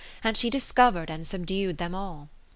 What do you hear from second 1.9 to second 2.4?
all.